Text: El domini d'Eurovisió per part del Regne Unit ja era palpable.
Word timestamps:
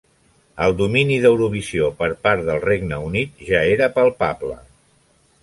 El 0.67 0.71
domini 0.77 1.17
d'Eurovisió 1.25 1.89
per 1.99 2.07
part 2.23 2.47
del 2.49 2.65
Regne 2.65 2.99
Unit 3.11 3.45
ja 3.51 3.61
era 3.75 3.93
palpable. 4.01 4.59